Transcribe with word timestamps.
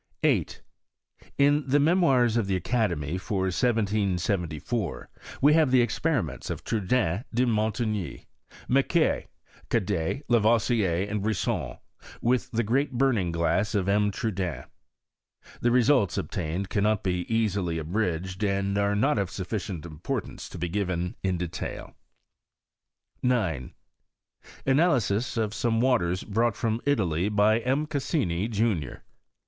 8. 0.23 0.63
In 1.37 1.63
the 1.67 1.79
Memoirs 1.79 2.35
of 2.35 2.47
the 2.47 2.55
Academy, 2.55 3.19
for 3.19 3.41
1774, 3.41 5.09
wa 5.43 5.51
have 5.51 5.69
the 5.69 5.81
experiments 5.81 6.49
of 6.49 6.63
Trudaine, 6.63 7.23
de 7.31 7.45
Monligny, 7.45 8.25
> 8.47 8.67
Macquer, 8.67 9.27
Cadet, 9.69 10.23
Lavoisier, 10.27 11.07
and 11.07 11.21
Brisson, 11.21 11.75
with 12.19 12.49
tha 12.49 12.63
great 12.63 12.93
burning 12.93 13.31
glass 13.31 13.75
of 13.75 13.87
M. 13.87 14.09
Trudaine. 14.09 14.63
The 15.59 15.69
results 15.69 16.17
obtained 16.17 16.69
cannot 16.69 17.03
be 17.03 17.31
easily 17.31 17.77
abridged, 17.77 18.43
and 18.43 18.79
are 18.79 18.95
not 18.95 19.19
of 19.19 19.29
sufficient 19.29 19.85
importance 19.85 20.49
to 20.49 20.57
be 20.57 20.67
given 20.67 21.15
in 21.21 21.37
detail. 21.37 21.95
i 23.23 23.27
9. 23.27 23.73
Analysis 24.65 25.37
of 25.37 25.53
some 25.53 25.79
waters 25.79 26.23
brought 26.23 26.55
from 26.55 26.81
Italy 26.87 27.29
by 27.29 27.59
M. 27.59 27.85
Cassini, 27.85 28.47
junior. 28.47 29.03